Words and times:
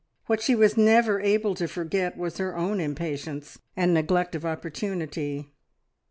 What 0.25 0.41
she 0.41 0.55
was 0.55 0.77
never 0.77 1.21
able 1.21 1.53
to 1.53 1.67
forget 1.67 2.17
was 2.17 2.39
her 2.39 2.57
own 2.57 2.79
impatience 2.79 3.59
and 3.77 3.93
neglect 3.93 4.33
of 4.33 4.43
opportunity. 4.43 5.53